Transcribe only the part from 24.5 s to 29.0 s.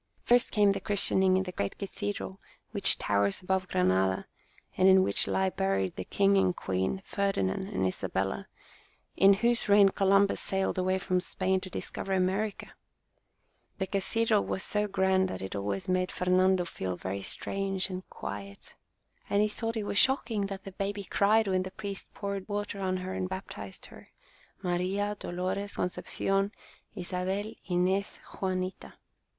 Maria Dolores Concepcion Isabel Inez Juanita.